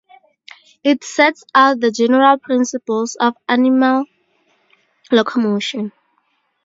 It 0.83 1.03
sets 1.03 1.43
out 1.53 1.79
the 1.79 1.91
general 1.91 2.39
principles 2.39 3.15
of 3.17 3.35
animal 3.47 4.05
locomotion. 5.11 5.91